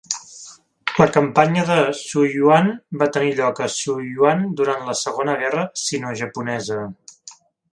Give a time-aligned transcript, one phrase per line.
[1.01, 2.71] La Campanya de Suiyuan
[3.03, 6.81] va tenir lloc a Suiyuan durant la Segona Guerra sinojaponesa.